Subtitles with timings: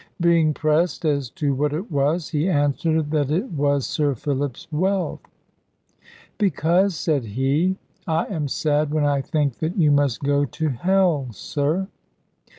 [0.19, 5.21] Being pressed as to what it was, he answered that it was Sir Philip's wealth.
[6.39, 7.77] "Because," said he,
[8.07, 11.87] "I am sad when I think that you must go to hell, sir."